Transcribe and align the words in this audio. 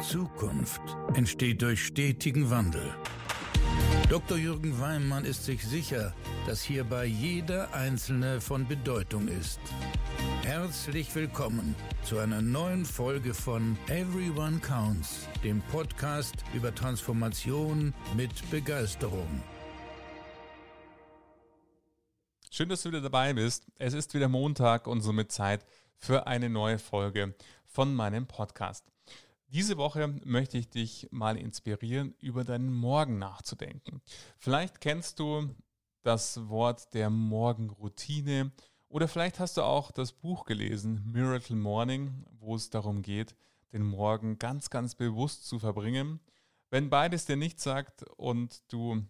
Zukunft 0.00 0.82
entsteht 1.14 1.62
durch 1.62 1.86
stetigen 1.86 2.50
Wandel. 2.50 2.94
Dr. 4.10 4.36
Jürgen 4.36 4.78
Weimann 4.78 5.24
ist 5.24 5.44
sich 5.44 5.64
sicher, 5.64 6.12
dass 6.46 6.62
hierbei 6.62 7.06
jeder 7.06 7.72
Einzelne 7.72 8.40
von 8.40 8.68
Bedeutung 8.68 9.26
ist. 9.28 9.58
Herzlich 10.42 11.14
willkommen 11.14 11.74
zu 12.04 12.18
einer 12.18 12.42
neuen 12.42 12.84
Folge 12.84 13.32
von 13.32 13.78
Everyone 13.88 14.58
Counts, 14.58 15.26
dem 15.42 15.62
Podcast 15.72 16.36
über 16.52 16.74
Transformation 16.74 17.94
mit 18.16 18.50
Begeisterung. 18.50 19.42
Schön, 22.50 22.68
dass 22.68 22.82
du 22.82 22.90
wieder 22.90 23.00
dabei 23.00 23.32
bist. 23.32 23.66
Es 23.78 23.94
ist 23.94 24.12
wieder 24.12 24.28
Montag 24.28 24.86
und 24.86 25.00
somit 25.00 25.32
Zeit 25.32 25.64
für 25.96 26.26
eine 26.26 26.50
neue 26.50 26.78
Folge 26.78 27.34
von 27.64 27.94
meinem 27.94 28.26
Podcast. 28.26 28.84
Diese 29.48 29.76
Woche 29.76 30.08
möchte 30.24 30.58
ich 30.58 30.68
dich 30.68 31.08
mal 31.12 31.36
inspirieren, 31.36 32.14
über 32.20 32.42
deinen 32.42 32.72
Morgen 32.72 33.18
nachzudenken. 33.18 34.02
Vielleicht 34.38 34.80
kennst 34.80 35.20
du 35.20 35.54
das 36.02 36.48
Wort 36.48 36.94
der 36.94 37.10
Morgenroutine 37.10 38.50
oder 38.88 39.06
vielleicht 39.06 39.38
hast 39.38 39.56
du 39.56 39.62
auch 39.62 39.92
das 39.92 40.12
Buch 40.12 40.44
gelesen, 40.46 41.02
Miracle 41.12 41.56
Morning, 41.56 42.24
wo 42.38 42.56
es 42.56 42.70
darum 42.70 43.02
geht, 43.02 43.36
den 43.72 43.82
Morgen 43.82 44.38
ganz, 44.38 44.68
ganz 44.68 44.94
bewusst 44.94 45.46
zu 45.46 45.58
verbringen. 45.58 46.20
Wenn 46.70 46.90
beides 46.90 47.24
dir 47.24 47.36
nichts 47.36 47.62
sagt 47.62 48.02
und 48.16 48.62
du 48.72 49.04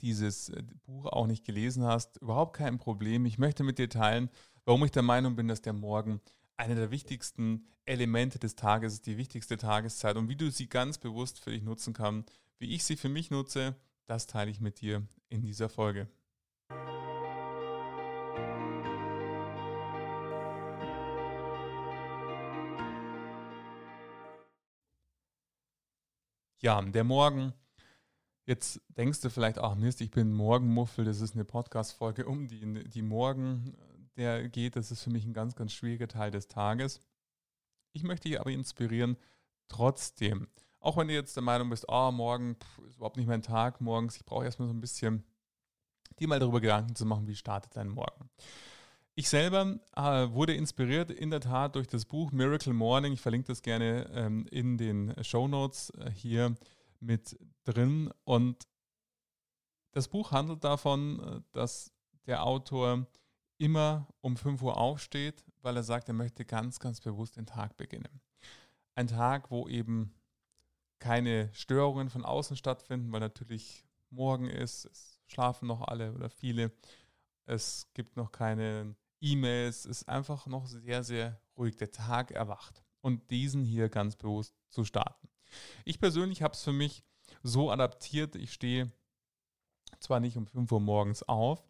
dieses 0.00 0.52
Buch 0.84 1.06
auch 1.06 1.26
nicht 1.26 1.44
gelesen 1.44 1.84
hast, 1.84 2.16
überhaupt 2.18 2.56
kein 2.56 2.78
Problem. 2.78 3.26
Ich 3.26 3.38
möchte 3.38 3.64
mit 3.64 3.78
dir 3.78 3.88
teilen, 3.88 4.30
warum 4.64 4.84
ich 4.84 4.90
der 4.90 5.02
Meinung 5.02 5.36
bin, 5.36 5.48
dass 5.48 5.62
der 5.62 5.74
Morgen 5.74 6.20
eine 6.60 6.74
der 6.74 6.90
wichtigsten 6.90 7.66
Elemente 7.86 8.38
des 8.38 8.54
Tages 8.54 8.92
ist, 8.92 9.06
die 9.06 9.16
wichtigste 9.16 9.56
Tageszeit 9.56 10.16
und 10.16 10.28
wie 10.28 10.36
du 10.36 10.50
sie 10.50 10.68
ganz 10.68 10.98
bewusst 10.98 11.40
für 11.40 11.50
dich 11.52 11.62
nutzen 11.62 11.94
kannst, 11.94 12.30
wie 12.58 12.74
ich 12.74 12.84
sie 12.84 12.96
für 12.96 13.08
mich 13.08 13.30
nutze, 13.30 13.76
das 14.06 14.26
teile 14.26 14.50
ich 14.50 14.60
mit 14.60 14.82
dir 14.82 15.06
in 15.30 15.40
dieser 15.40 15.70
Folge. 15.70 16.06
Ja, 26.58 26.82
der 26.82 27.04
Morgen. 27.04 27.54
Jetzt 28.44 28.82
denkst 28.88 29.22
du 29.22 29.30
vielleicht, 29.30 29.56
ach 29.58 29.76
Mist, 29.76 30.02
ich 30.02 30.10
bin 30.10 30.34
Morgenmuffel, 30.34 31.06
das 31.06 31.22
ist 31.22 31.34
eine 31.34 31.46
Podcast-Folge 31.46 32.26
um 32.26 32.48
die, 32.48 32.84
die 32.84 33.02
Morgen 33.02 33.74
der 34.16 34.48
geht, 34.48 34.76
das 34.76 34.90
ist 34.90 35.02
für 35.02 35.10
mich 35.10 35.24
ein 35.24 35.32
ganz, 35.32 35.54
ganz 35.54 35.72
schwieriger 35.72 36.08
Teil 36.08 36.30
des 36.30 36.48
Tages. 36.48 37.00
Ich 37.92 38.02
möchte 38.02 38.28
dich 38.28 38.40
aber 38.40 38.50
inspirieren, 38.50 39.16
trotzdem, 39.68 40.48
auch 40.78 40.96
wenn 40.96 41.08
du 41.08 41.14
jetzt 41.14 41.36
der 41.36 41.42
Meinung 41.42 41.70
bist, 41.70 41.86
oh, 41.88 42.10
morgen 42.10 42.56
pff, 42.56 42.78
ist 42.88 42.96
überhaupt 42.96 43.16
nicht 43.16 43.26
mein 43.26 43.42
Tag 43.42 43.80
morgens, 43.80 44.16
ich 44.16 44.24
brauche 44.24 44.44
erstmal 44.44 44.68
so 44.68 44.74
ein 44.74 44.80
bisschen, 44.80 45.24
dir 46.18 46.28
mal 46.28 46.38
darüber 46.38 46.60
Gedanken 46.60 46.94
zu 46.94 47.06
machen, 47.06 47.26
wie 47.26 47.36
startet 47.36 47.76
dein 47.76 47.88
Morgen. 47.88 48.30
Ich 49.14 49.28
selber 49.28 49.78
äh, 49.96 50.32
wurde 50.32 50.54
inspiriert 50.54 51.10
in 51.10 51.30
der 51.30 51.40
Tat 51.40 51.74
durch 51.74 51.86
das 51.86 52.06
Buch 52.06 52.32
Miracle 52.32 52.72
Morning. 52.72 53.12
Ich 53.12 53.20
verlinke 53.20 53.48
das 53.48 53.60
gerne 53.60 54.08
ähm, 54.14 54.46
in 54.50 54.78
den 54.78 55.12
Show 55.22 55.46
Notes 55.48 55.90
äh, 55.90 56.10
hier 56.10 56.54
mit 57.00 57.38
drin. 57.64 58.10
Und 58.24 58.66
das 59.92 60.08
Buch 60.08 60.30
handelt 60.30 60.64
davon, 60.64 61.20
äh, 61.20 61.40
dass 61.52 61.92
der 62.26 62.44
Autor 62.44 63.06
immer 63.60 64.08
um 64.22 64.36
5 64.36 64.62
Uhr 64.62 64.78
aufsteht, 64.78 65.44
weil 65.60 65.76
er 65.76 65.82
sagt, 65.82 66.08
er 66.08 66.14
möchte 66.14 66.44
ganz, 66.44 66.80
ganz 66.80 67.00
bewusst 67.00 67.36
den 67.36 67.46
Tag 67.46 67.76
beginnen. 67.76 68.20
Ein 68.94 69.06
Tag, 69.06 69.50
wo 69.50 69.68
eben 69.68 70.14
keine 70.98 71.52
Störungen 71.52 72.08
von 72.08 72.24
außen 72.24 72.56
stattfinden, 72.56 73.12
weil 73.12 73.20
natürlich 73.20 73.84
morgen 74.08 74.48
ist, 74.48 74.86
es 74.86 75.20
schlafen 75.26 75.68
noch 75.68 75.82
alle 75.82 76.14
oder 76.14 76.30
viele, 76.30 76.72
es 77.44 77.86
gibt 77.92 78.16
noch 78.16 78.32
keine 78.32 78.96
E-Mails, 79.20 79.84
es 79.84 80.00
ist 80.02 80.08
einfach 80.08 80.46
noch 80.46 80.66
sehr, 80.66 81.04
sehr 81.04 81.38
ruhig. 81.56 81.76
Der 81.76 81.90
Tag 81.90 82.30
erwacht 82.30 82.82
und 83.02 83.30
diesen 83.30 83.64
hier 83.64 83.90
ganz 83.90 84.16
bewusst 84.16 84.54
zu 84.70 84.84
starten. 84.84 85.28
Ich 85.84 86.00
persönlich 86.00 86.42
habe 86.42 86.54
es 86.54 86.62
für 86.62 86.72
mich 86.72 87.04
so 87.42 87.70
adaptiert, 87.70 88.36
ich 88.36 88.52
stehe 88.52 88.90
zwar 89.98 90.20
nicht 90.20 90.38
um 90.38 90.46
5 90.46 90.72
Uhr 90.72 90.80
morgens 90.80 91.22
auf, 91.22 91.62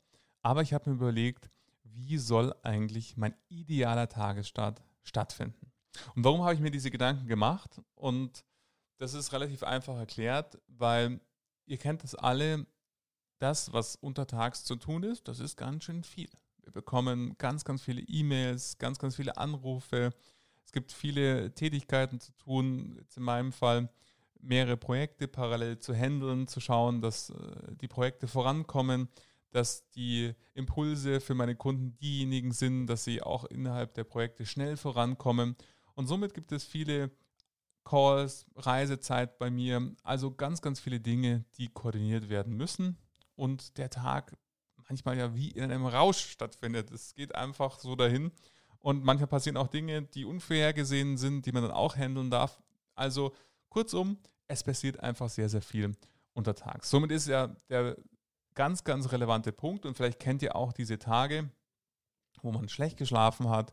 aber 0.43 0.63
ich 0.63 0.73
habe 0.73 0.91
mir 0.91 0.97
überlegt, 0.97 1.51
wie 1.93 2.19
soll 2.19 2.55
eigentlich 2.63 3.17
mein 3.17 3.35
idealer 3.49 4.09
Tagesstart 4.09 4.83
stattfinden? 5.03 5.73
Und 6.15 6.25
warum 6.25 6.43
habe 6.43 6.55
ich 6.55 6.61
mir 6.61 6.71
diese 6.71 6.91
Gedanken 6.91 7.27
gemacht? 7.27 7.81
Und 7.95 8.45
das 8.99 9.15
ist 9.15 9.33
relativ 9.33 9.63
einfach 9.63 9.97
erklärt, 9.97 10.59
weil 10.69 11.21
ihr 11.67 11.79
kennt 11.79 12.03
das 12.03 12.15
alle, 12.15 12.67
das, 13.39 13.73
was 13.73 13.97
untertags 13.97 14.65
zu 14.65 14.77
tun 14.77 15.03
ist, 15.03 15.27
das 15.27 15.41
ist 15.41 15.57
ganz 15.57 15.85
schön 15.85 16.05
viel. 16.05 16.29
Wir 16.63 16.73
bekommen 16.73 17.37
ganz, 17.39 17.65
ganz 17.65 17.83
viele 17.83 18.03
E-Mails, 18.03 18.79
ganz, 18.79 18.99
ganz 18.99 19.17
viele 19.17 19.39
Anrufe. 19.39 20.13
Es 20.63 20.73
gibt 20.73 20.93
viele 20.93 21.55
Tätigkeiten 21.55 22.21
zu 22.21 22.33
tun. 22.33 22.95
Jetzt 22.99 23.17
in 23.17 23.23
meinem 23.23 23.53
Fall 23.53 23.89
mehrere 24.41 24.77
Projekte 24.77 25.27
parallel 25.27 25.79
zu 25.79 25.95
handeln, 25.95 26.47
zu 26.47 26.61
schauen, 26.61 27.01
dass 27.01 27.31
äh, 27.31 27.75
die 27.81 27.89
Projekte 27.89 28.29
vorankommen 28.29 29.09
dass 29.51 29.89
die 29.91 30.33
Impulse 30.55 31.21
für 31.21 31.35
meine 31.35 31.57
Kunden 31.57 31.97
diejenigen 31.99 32.53
sind, 32.53 32.87
dass 32.87 33.05
sie 33.05 33.23
auch 33.23 33.45
innerhalb 33.45 33.95
der 33.95 34.05
Projekte 34.05 34.47
schnell 34.47 34.77
vorankommen. 34.77 35.57
Und 35.95 36.07
somit 36.07 36.35
gibt 36.35 36.53
es 36.53 36.65
viele 36.65 37.11
Calls, 37.85 38.47
Reisezeit 38.55 39.39
bei 39.39 39.51
mir, 39.51 39.95
also 40.03 40.31
ganz, 40.31 40.63
ganz 40.63 40.81
viele 40.81 41.01
Dinge, 41.01 41.45
die 41.57 41.69
koordiniert 41.69 42.29
werden 42.29 42.57
müssen. 42.57 42.99
Und 43.35 43.79
der 43.79 43.91
Tag 43.91 44.37
manchmal 44.91 45.17
ja 45.17 45.35
wie 45.35 45.51
in 45.51 45.63
einem 45.63 45.87
Rausch 45.87 46.19
stattfindet. 46.19 46.91
Es 46.91 47.15
geht 47.15 47.35
einfach 47.35 47.79
so 47.79 47.95
dahin. 47.95 48.33
Und 48.81 49.05
manchmal 49.05 49.29
passieren 49.29 49.57
auch 49.57 49.69
Dinge, 49.69 50.03
die 50.03 50.25
unvorhergesehen 50.25 51.17
sind, 51.17 51.47
die 51.47 51.53
man 51.53 51.63
dann 51.63 51.73
auch 51.73 51.97
handeln 51.97 52.31
darf. 52.31 52.61
Also 52.95 53.33
kurzum, 53.69 54.19
es 54.49 54.65
passiert 54.65 55.01
einfach 55.01 55.29
sehr, 55.29 55.49
sehr 55.49 55.63
viel 55.63 55.93
untertags. 56.33 56.91
Somit 56.91 57.13
ist 57.13 57.29
ja 57.29 57.55
der 57.69 57.97
ganz, 58.55 58.85
ganz 58.85 59.13
relevante 59.13 59.53
Punkt 59.53 59.87
und 59.87 59.97
vielleicht 59.97 60.21
kennt 60.21 60.43
ihr 60.43 60.57
auch 60.57 60.73
diese 60.73 60.99
Tage, 60.99 61.51
wo 62.43 62.53
man 62.53 62.69
schlecht 62.69 62.97
geschlafen 62.97 63.49
hat, 63.49 63.73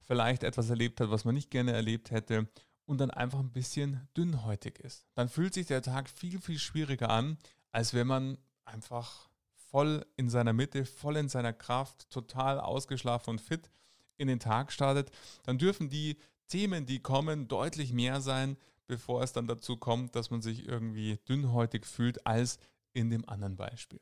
vielleicht 0.00 0.42
etwas 0.42 0.70
erlebt 0.70 1.00
hat, 1.00 1.10
was 1.10 1.24
man 1.24 1.34
nicht 1.34 1.50
gerne 1.50 1.72
erlebt 1.72 2.10
hätte 2.10 2.48
und 2.86 2.98
dann 2.98 3.10
einfach 3.10 3.38
ein 3.38 3.52
bisschen 3.52 4.08
dünnhäutig 4.16 4.78
ist. 4.80 5.06
Dann 5.14 5.28
fühlt 5.28 5.54
sich 5.54 5.66
der 5.66 5.82
Tag 5.82 6.08
viel, 6.08 6.40
viel 6.40 6.58
schwieriger 6.58 7.10
an, 7.10 7.38
als 7.70 7.94
wenn 7.94 8.06
man 8.06 8.38
einfach 8.64 9.28
voll 9.70 10.04
in 10.16 10.28
seiner 10.28 10.52
Mitte, 10.52 10.84
voll 10.84 11.16
in 11.16 11.28
seiner 11.28 11.52
Kraft, 11.52 12.10
total 12.10 12.58
ausgeschlafen 12.58 13.30
und 13.30 13.40
fit 13.40 13.70
in 14.16 14.28
den 14.28 14.40
Tag 14.40 14.72
startet. 14.72 15.10
Dann 15.44 15.58
dürfen 15.58 15.88
die 15.88 16.16
Themen, 16.48 16.84
die 16.84 16.98
kommen, 17.00 17.46
deutlich 17.46 17.92
mehr 17.92 18.20
sein, 18.20 18.56
bevor 18.88 19.22
es 19.22 19.32
dann 19.32 19.46
dazu 19.46 19.76
kommt, 19.76 20.16
dass 20.16 20.30
man 20.30 20.42
sich 20.42 20.66
irgendwie 20.66 21.18
dünnhäutig 21.28 21.86
fühlt, 21.86 22.26
als 22.26 22.58
in 22.92 23.08
dem 23.08 23.28
anderen 23.28 23.56
Beispiel. 23.56 24.00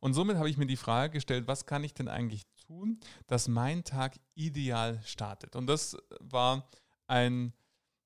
Und 0.00 0.14
somit 0.14 0.36
habe 0.36 0.50
ich 0.50 0.56
mir 0.56 0.66
die 0.66 0.76
Frage 0.76 1.14
gestellt, 1.14 1.46
was 1.46 1.66
kann 1.66 1.84
ich 1.84 1.94
denn 1.94 2.08
eigentlich 2.08 2.42
tun, 2.66 3.00
dass 3.26 3.48
mein 3.48 3.84
Tag 3.84 4.18
ideal 4.34 5.00
startet? 5.04 5.56
Und 5.56 5.66
das 5.66 5.96
war 6.20 6.68
ein 7.06 7.52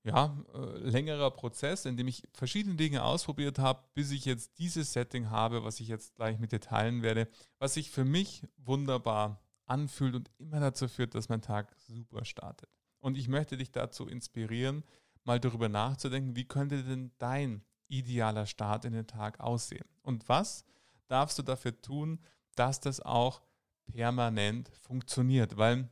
ja, 0.05 0.37
äh, 0.55 0.79
längerer 0.79 1.31
Prozess, 1.31 1.84
in 1.84 1.97
dem 1.97 2.09
ich 2.09 2.23
verschiedene 2.33 2.77
Dinge 2.77 3.05
ausprobiert 3.05 3.59
habe, 3.59 3.83
bis 3.95 4.11
ich 4.11 4.25
jetzt 4.25 4.59
dieses 4.59 4.93
Setting 4.93 5.31
habe, 5.31 5.65
was 5.65 5.81
ich 5.81 5.89
jetzt 5.89 6.15
gleich 6.17 6.39
mit 6.39 6.53
dir 6.53 6.61
teilen 6.61 7.03
werde, 7.03 7.29
was 7.59 7.75
sich 7.75 7.91
für 7.91 8.05
mich 8.05 8.43
wunderbar 8.56 9.43
anfühlt 9.67 10.15
und 10.15 10.31
immer 10.39 10.61
dazu 10.61 10.89
führt, 10.89 11.15
dass 11.15 11.29
mein 11.29 11.43
Tag 11.43 11.75
super 11.87 12.25
startet. 12.25 12.71
Und 13.00 13.17
ich 13.17 13.29
möchte 13.29 13.56
dich 13.56 13.70
dazu 13.70 14.06
inspirieren, 14.06 14.82
mal 15.25 15.38
darüber 15.38 15.69
nachzudenken, 15.69 16.37
wie 16.37 16.47
könnte 16.47 16.82
denn 16.82 17.12
dein 17.19 17.62
idealer 17.88 18.47
Start 18.47 18.85
in 18.85 18.93
den 18.93 19.06
Tag 19.06 19.41
aussehen? 19.41 19.87
Und 20.03 20.29
was 20.29 20.65
darfst 21.08 21.38
du 21.38 21.43
dafür 21.43 21.81
tun, 21.81 22.20
dass 22.55 22.81
das 22.81 23.00
auch 23.00 23.43
permanent 23.87 24.70
funktioniert. 24.82 25.56
Weil 25.56 25.88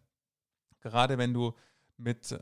gerade 0.80 1.18
wenn 1.18 1.34
du 1.34 1.54
mit 1.96 2.30
äh, 2.32 2.38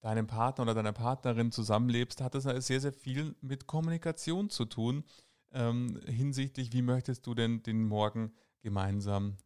deinem 0.00 0.26
Partner 0.26 0.62
oder 0.62 0.74
deiner 0.74 0.92
Partnerin 0.92 1.50
zusammenlebst, 1.50 2.20
hat 2.20 2.34
das 2.34 2.44
sehr, 2.44 2.80
sehr 2.80 2.92
viel 2.92 3.34
mit 3.40 3.66
Kommunikation 3.66 4.50
zu 4.50 4.64
tun 4.66 5.04
ähm, 5.52 6.00
hinsichtlich, 6.06 6.72
wie 6.72 6.82
möchtest 6.82 7.26
du 7.26 7.34
denn 7.34 7.62
den 7.62 7.82
Morgen 7.84 8.32
gemeinsam 8.60 9.36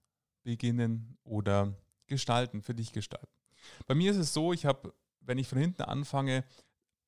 beginnen 0.43 1.17
oder 1.23 1.75
gestalten, 2.07 2.63
für 2.63 2.75
dich 2.75 2.93
gestalten. 2.93 3.29
Bei 3.87 3.95
mir 3.95 4.11
ist 4.11 4.17
es 4.17 4.33
so, 4.33 4.53
ich 4.53 4.67
habe, 4.67 4.93
wenn 5.21 5.39
ich 5.39 5.49
von 5.49 5.59
hinten 5.59 5.83
anfange, 5.83 6.45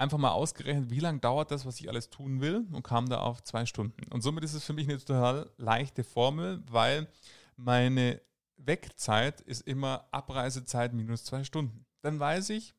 einfach 0.02 0.18
mal 0.18 0.32
ausgerechnet, 0.32 0.90
wie 0.90 1.00
lange 1.00 1.20
dauert 1.20 1.50
das, 1.50 1.64
was 1.64 1.80
ich 1.80 1.88
alles 1.88 2.10
tun 2.10 2.40
will 2.40 2.66
und 2.72 2.82
kam 2.82 3.08
da 3.08 3.20
auf 3.20 3.42
zwei 3.42 3.64
Stunden. 3.66 4.02
Und 4.12 4.20
somit 4.20 4.44
ist 4.44 4.54
es 4.54 4.64
für 4.64 4.72
mich 4.72 4.88
eine 4.88 4.98
total 4.98 5.50
leichte 5.56 6.04
Formel, 6.04 6.62
weil 6.66 7.08
meine 7.56 8.20
Wegzeit 8.56 9.40
ist 9.40 9.62
immer 9.62 10.08
Abreisezeit 10.10 10.92
minus 10.92 11.24
zwei 11.24 11.44
Stunden. 11.44 11.86
Dann 12.02 12.18
weiß 12.18 12.50
ich, 12.50 12.74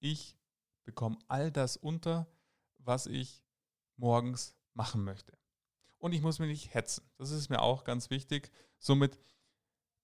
ich 0.00 0.38
bekomme 0.84 1.18
all 1.28 1.50
das 1.50 1.76
unter, 1.76 2.26
was 2.78 3.06
ich 3.06 3.44
morgens 3.96 4.54
machen 4.74 5.02
möchte. 5.02 5.36
Und 5.98 6.12
ich 6.12 6.22
muss 6.22 6.38
mich 6.38 6.48
nicht 6.48 6.74
hetzen. 6.74 7.10
Das 7.18 7.30
ist 7.30 7.48
mir 7.48 7.60
auch 7.60 7.84
ganz 7.84 8.10
wichtig. 8.10 8.50
Somit, 8.78 9.18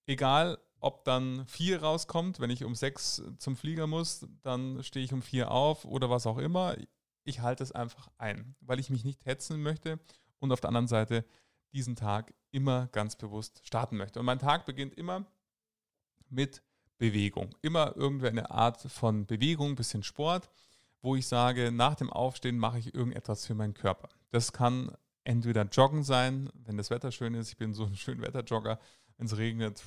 egal 0.07 0.59
ob 0.81 1.05
dann 1.05 1.47
vier 1.47 1.83
rauskommt, 1.83 2.41
wenn 2.41 2.51
ich 2.51 2.65
um 2.65 2.75
sechs 2.75 3.23
zum 3.39 3.57
Flieger 3.57 3.87
muss, 3.87 4.27
dann 4.43 4.83
stehe 4.83 5.05
ich 5.05 5.13
um 5.13 5.23
vier 5.23 5.51
auf 5.51 5.85
oder 5.85 6.11
was 6.11 6.27
auch 6.27 6.39
immer. 6.39 6.77
Ich 7.25 7.41
halte 7.41 7.63
es 7.63 7.73
einfach 7.73 8.09
ein, 8.19 8.57
weil 8.61 8.81
ich 8.81 8.91
mich 8.91 9.05
nicht 9.05 9.25
hetzen 9.27 9.63
möchte 9.63 10.01
und 10.39 10.53
auf 10.53 10.61
der 10.61 10.69
anderen 10.69 10.89
Seite 10.89 11.25
diesen 11.73 11.97
Tag 11.97 12.35
immer 12.51 12.89
ganz 12.89 13.17
bewusst 13.17 13.61
starten 13.65 13.97
möchte. 13.97 14.19
Und 14.19 14.27
mein 14.27 14.39
Tag 14.39 14.67
beginnt 14.67 14.95
immer 14.95 15.25
mit 16.29 16.63
Bewegung. 16.99 17.55
Immer 17.63 17.97
irgendeine 17.97 18.51
Art 18.51 18.81
von 18.81 19.27
Bewegung, 19.27 19.75
bisschen 19.75 20.03
Sport, 20.03 20.51
wo 21.03 21.17
ich 21.17 21.27
sage, 21.27 21.73
nach 21.73 21.95
dem 21.95 22.11
Aufstehen 22.11 22.59
mache 22.59 22.79
ich 22.79 22.95
irgendetwas 22.95 23.47
für 23.47 23.55
meinen 23.55 23.75
Körper. 23.75 24.09
Das 24.31 24.53
kann 24.53 24.93
entweder 25.25 25.63
Joggen 25.63 26.03
sein, 26.03 26.51
wenn 26.55 26.77
das 26.77 26.91
Wetter 26.91 27.13
schön 27.13 27.35
ist. 27.35 27.49
Ich 27.49 27.57
bin 27.57 27.75
so 27.75 27.85
ein 27.85 27.97
schöner 27.97 28.23
Wetterjogger. 28.23 28.79
Wenn 29.21 29.27
es 29.27 29.37
regnet, 29.37 29.85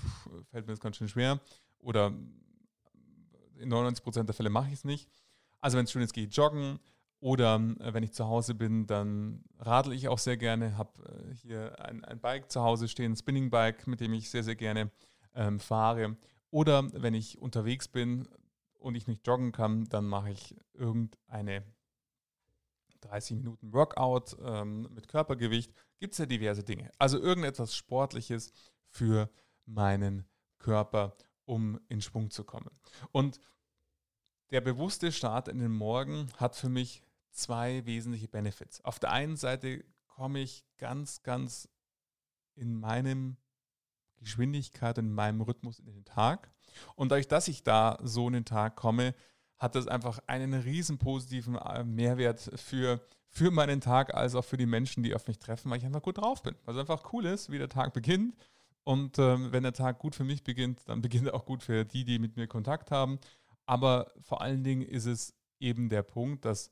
fällt 0.51 0.67
mir 0.67 0.73
das 0.73 0.79
ganz 0.79 0.95
schön 0.95 1.07
schwer. 1.07 1.39
Oder 1.79 2.13
in 3.57 3.73
99% 3.73 4.25
der 4.25 4.35
Fälle 4.35 4.51
mache 4.51 4.67
ich 4.67 4.73
es 4.73 4.83
nicht. 4.83 5.09
Also 5.59 5.75
wenn 5.75 5.85
es 5.85 5.91
schön 5.91 6.03
ist, 6.03 6.13
gehe 6.13 6.27
ich 6.27 6.37
joggen. 6.37 6.77
Oder 7.19 7.55
äh, 7.55 7.95
wenn 7.95 8.03
ich 8.03 8.13
zu 8.13 8.27
Hause 8.27 8.53
bin, 8.53 8.85
dann 8.85 9.43
radel 9.57 9.93
ich 9.93 10.07
auch 10.07 10.19
sehr 10.19 10.37
gerne. 10.37 10.77
Habe 10.77 11.01
äh, 11.01 11.33
hier 11.33 11.83
ein, 11.83 12.05
ein, 12.05 12.19
Bike 12.19 12.51
zu 12.51 12.61
Hause 12.61 12.87
stehen, 12.87 13.13
ein 13.13 13.15
Spinning 13.15 13.49
Bike, 13.49 13.87
mit 13.87 14.01
dem 14.01 14.13
ich 14.13 14.29
sehr, 14.29 14.43
sehr 14.43 14.55
gerne 14.55 14.91
ähm, 15.33 15.59
fahre. 15.59 16.15
Oder 16.51 16.93
wenn 16.93 17.15
ich 17.15 17.41
unterwegs 17.41 17.87
bin 17.87 18.27
und 18.77 18.93
ich 18.93 19.07
nicht 19.07 19.25
joggen 19.25 19.51
kann, 19.51 19.85
dann 19.85 20.05
mache 20.05 20.29
ich 20.29 20.55
irgendeine 20.75 21.63
30 23.01 23.37
Minuten 23.37 23.73
Workout 23.73 24.37
ähm, 24.45 24.89
mit 24.93 25.07
Körpergewicht. 25.07 25.73
Gibt 25.99 26.13
es 26.13 26.19
ja 26.19 26.27
diverse 26.27 26.63
Dinge. 26.63 26.91
Also 26.99 27.19
irgendetwas 27.19 27.75
Sportliches 27.75 28.53
für 28.93 29.29
meinen 29.65 30.25
Körper, 30.59 31.15
um 31.45 31.79
in 31.89 32.01
Schwung 32.01 32.29
zu 32.29 32.43
kommen. 32.43 32.71
Und 33.11 33.39
der 34.51 34.61
bewusste 34.61 35.11
Start 35.11 35.47
in 35.47 35.59
den 35.59 35.71
Morgen 35.71 36.29
hat 36.37 36.55
für 36.55 36.69
mich 36.69 37.01
zwei 37.31 37.85
wesentliche 37.85 38.27
Benefits. 38.27 38.81
Auf 38.85 38.99
der 38.99 39.11
einen 39.11 39.35
Seite 39.35 39.83
komme 40.07 40.39
ich 40.39 40.63
ganz, 40.77 41.23
ganz 41.23 41.67
in 42.55 42.79
meinem 42.79 43.37
Geschwindigkeit, 44.17 44.99
in 44.99 45.11
meinem 45.11 45.41
Rhythmus 45.41 45.79
in 45.79 45.87
den 45.87 46.05
Tag. 46.05 46.51
Und 46.95 47.11
dadurch, 47.11 47.27
dass 47.27 47.47
ich 47.47 47.63
da 47.63 47.97
so 48.03 48.27
in 48.27 48.33
den 48.33 48.45
Tag 48.45 48.75
komme, 48.75 49.15
hat 49.57 49.75
das 49.75 49.87
einfach 49.87 50.19
einen 50.27 50.53
riesen 50.53 50.99
positiven 50.99 51.55
äh, 51.55 51.83
Mehrwert 51.83 52.51
für, 52.55 53.01
für 53.27 53.49
meinen 53.49 53.81
Tag, 53.81 54.13
als 54.13 54.35
auch 54.35 54.45
für 54.45 54.57
die 54.57 54.65
Menschen, 54.67 55.01
die 55.01 55.15
auf 55.15 55.27
mich 55.27 55.39
treffen, 55.39 55.71
weil 55.71 55.79
ich 55.79 55.85
einfach 55.85 56.01
gut 56.01 56.19
drauf 56.19 56.43
bin. 56.43 56.55
Es 56.67 56.77
einfach 56.77 57.11
cool 57.11 57.25
ist, 57.25 57.49
wie 57.49 57.57
der 57.57 57.69
Tag 57.69 57.93
beginnt. 57.93 58.35
Und 58.83 59.17
ähm, 59.17 59.51
wenn 59.51 59.63
der 59.63 59.73
Tag 59.73 59.99
gut 59.99 60.15
für 60.15 60.23
mich 60.23 60.43
beginnt, 60.43 60.81
dann 60.87 61.01
beginnt 61.01 61.27
er 61.27 61.35
auch 61.35 61.45
gut 61.45 61.63
für 61.63 61.85
die, 61.85 62.03
die 62.03 62.19
mit 62.19 62.35
mir 62.35 62.47
Kontakt 62.47 62.91
haben. 62.91 63.19
Aber 63.65 64.11
vor 64.19 64.41
allen 64.41 64.63
Dingen 64.63 64.81
ist 64.81 65.05
es 65.05 65.33
eben 65.59 65.89
der 65.89 66.03
Punkt, 66.03 66.45
dass 66.45 66.71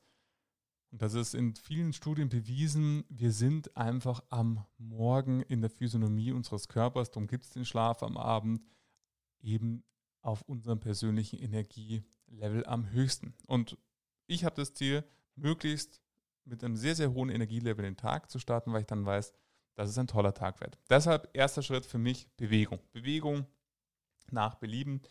und 0.91 1.01
das 1.01 1.13
ist 1.13 1.33
in 1.33 1.55
vielen 1.55 1.93
Studien 1.93 2.27
bewiesen, 2.27 3.05
wir 3.07 3.31
sind 3.31 3.77
einfach 3.77 4.21
am 4.29 4.65
Morgen 4.77 5.41
in 5.43 5.61
der 5.61 5.69
Physiognomie 5.69 6.33
unseres 6.33 6.67
Körpers, 6.67 7.09
darum 7.11 7.27
gibt 7.27 7.45
es 7.45 7.51
den 7.51 7.63
Schlaf 7.63 8.03
am 8.03 8.17
Abend, 8.17 8.61
eben 9.39 9.85
auf 10.21 10.41
unserem 10.41 10.81
persönlichen 10.81 11.39
Energielevel 11.39 12.65
am 12.65 12.91
höchsten. 12.91 13.33
Und 13.47 13.77
ich 14.27 14.43
habe 14.43 14.55
das 14.55 14.73
Ziel, 14.73 15.05
möglichst 15.35 16.01
mit 16.43 16.61
einem 16.61 16.75
sehr, 16.75 16.95
sehr 16.95 17.13
hohen 17.13 17.29
Energielevel 17.29 17.83
den 17.83 17.95
Tag 17.95 18.29
zu 18.29 18.37
starten, 18.37 18.73
weil 18.73 18.81
ich 18.81 18.87
dann 18.87 19.05
weiß, 19.05 19.33
dass 19.75 19.89
es 19.89 19.97
ein 19.97 20.07
toller 20.07 20.33
Tag 20.33 20.59
wird. 20.61 20.77
Deshalb 20.89 21.29
erster 21.33 21.61
Schritt 21.61 21.85
für 21.85 21.97
mich 21.97 22.27
Bewegung. 22.37 22.79
Bewegung 22.91 23.45
nach 24.31 24.55
Belieben. 24.55 25.01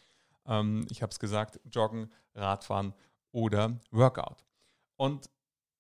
Ähm, 0.47 0.87
ich 0.91 1.03
habe 1.03 1.11
es 1.11 1.19
gesagt, 1.19 1.61
Joggen, 1.71 2.11
Radfahren 2.35 2.95
oder 3.33 3.79
Workout. 3.91 4.45
Und 4.97 5.31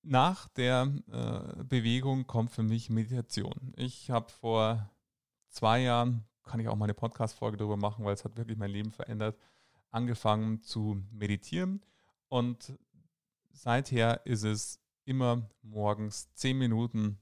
nach 0.02 0.48
der 0.48 0.92
äh, 1.08 1.64
Bewegung 1.64 2.26
kommt 2.26 2.50
für 2.52 2.62
mich 2.62 2.88
Meditation. 2.90 3.72
Ich 3.76 4.10
habe 4.10 4.30
vor 4.30 4.90
zwei 5.48 5.80
Jahren, 5.80 6.24
kann 6.44 6.60
ich 6.60 6.68
auch 6.68 6.76
mal 6.76 6.86
eine 6.86 6.94
Podcast-Folge 6.94 7.58
darüber 7.58 7.76
machen, 7.76 8.04
weil 8.04 8.14
es 8.14 8.24
hat 8.24 8.36
wirklich 8.36 8.56
mein 8.56 8.70
Leben 8.70 8.92
verändert, 8.92 9.36
angefangen 9.90 10.62
zu 10.62 11.02
meditieren. 11.10 11.84
Und 12.28 12.78
seither 13.50 14.24
ist 14.26 14.44
es 14.44 14.80
immer 15.04 15.50
morgens 15.62 16.32
zehn 16.34 16.56
Minuten 16.56 17.18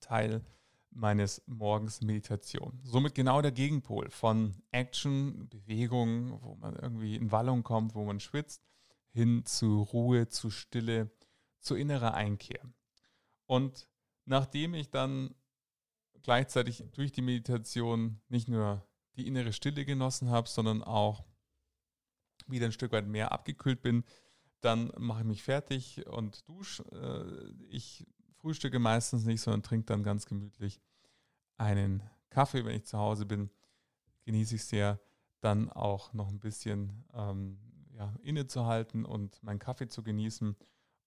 Teil 0.00 0.44
meines 0.90 1.42
Morgens 1.46 2.00
Meditation. 2.00 2.80
Somit 2.82 3.14
genau 3.14 3.40
der 3.42 3.52
Gegenpol 3.52 4.10
von 4.10 4.56
Action, 4.70 5.48
Bewegung, 5.48 6.42
wo 6.42 6.56
man 6.56 6.74
irgendwie 6.74 7.16
in 7.16 7.32
Wallung 7.32 7.62
kommt, 7.62 7.94
wo 7.94 8.04
man 8.04 8.20
schwitzt, 8.20 8.62
hin 9.12 9.44
zu 9.44 9.82
Ruhe, 9.82 10.28
zu 10.28 10.50
Stille, 10.50 11.10
zu 11.60 11.74
innerer 11.74 12.14
Einkehr. 12.14 12.60
Und 13.46 13.88
nachdem 14.24 14.74
ich 14.74 14.90
dann 14.90 15.34
gleichzeitig 16.22 16.84
durch 16.92 17.12
die 17.12 17.22
Meditation 17.22 18.20
nicht 18.28 18.48
nur 18.48 18.86
die 19.16 19.26
innere 19.26 19.52
Stille 19.52 19.84
genossen 19.84 20.30
habe, 20.30 20.48
sondern 20.48 20.82
auch 20.82 21.24
wieder 22.46 22.66
ein 22.66 22.72
Stück 22.72 22.92
weit 22.92 23.06
mehr 23.06 23.32
abgekühlt 23.32 23.82
bin, 23.82 24.04
dann 24.60 24.92
mache 24.98 25.20
ich 25.20 25.26
mich 25.26 25.42
fertig 25.42 26.06
und 26.06 26.46
dusche. 26.48 26.84
Äh, 26.92 27.66
ich 27.68 28.06
frühstücke 28.40 28.78
meistens 28.78 29.24
nicht, 29.24 29.40
sondern 29.40 29.62
trinke 29.62 29.86
dann 29.86 30.02
ganz 30.02 30.26
gemütlich 30.26 30.80
einen 31.56 32.02
Kaffee, 32.30 32.64
wenn 32.64 32.76
ich 32.76 32.84
zu 32.84 32.98
Hause 32.98 33.26
bin. 33.26 33.50
Genieße 34.24 34.56
ich 34.56 34.64
sehr, 34.64 35.00
dann 35.40 35.70
auch 35.70 36.12
noch 36.12 36.28
ein 36.28 36.40
bisschen 36.40 37.04
ähm, 37.12 37.58
ja, 37.92 38.14
innezuhalten 38.22 39.04
und 39.04 39.42
meinen 39.42 39.58
Kaffee 39.58 39.88
zu 39.88 40.02
genießen 40.02 40.56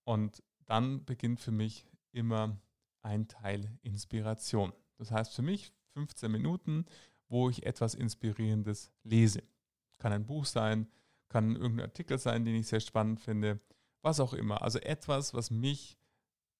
und 0.03 0.43
dann 0.65 1.05
beginnt 1.05 1.39
für 1.39 1.51
mich 1.51 1.85
immer 2.11 2.57
ein 3.01 3.27
Teil 3.27 3.77
Inspiration. 3.81 4.73
Das 4.97 5.11
heißt 5.11 5.33
für 5.33 5.41
mich 5.41 5.73
15 5.93 6.31
Minuten, 6.31 6.85
wo 7.27 7.49
ich 7.49 7.65
etwas 7.65 7.95
Inspirierendes 7.95 8.91
lese. 9.03 9.43
Kann 9.97 10.13
ein 10.13 10.25
Buch 10.25 10.45
sein, 10.45 10.87
kann 11.29 11.55
irgendein 11.55 11.87
Artikel 11.87 12.17
sein, 12.17 12.45
den 12.45 12.55
ich 12.55 12.67
sehr 12.67 12.79
spannend 12.79 13.19
finde, 13.19 13.59
was 14.01 14.19
auch 14.19 14.33
immer. 14.33 14.61
Also 14.61 14.79
etwas, 14.79 15.33
was 15.33 15.49
mich 15.49 15.97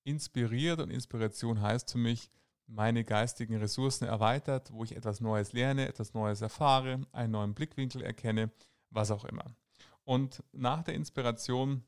inspiriert 0.03 0.79
und 0.79 0.89
Inspiration 0.89 1.61
heißt 1.61 1.91
für 1.91 1.97
mich, 1.97 2.29
meine 2.65 3.03
geistigen 3.03 3.57
Ressourcen 3.57 4.05
erweitert, 4.05 4.71
wo 4.71 4.83
ich 4.83 4.95
etwas 4.95 5.19
Neues 5.19 5.53
lerne, 5.53 5.87
etwas 5.87 6.13
Neues 6.13 6.41
erfahre, 6.41 7.05
einen 7.11 7.31
neuen 7.31 7.53
Blickwinkel 7.53 8.01
erkenne, 8.01 8.51
was 8.89 9.11
auch 9.11 9.25
immer. 9.25 9.55
Und 10.03 10.43
nach 10.51 10.83
der 10.83 10.95
Inspiration 10.95 11.83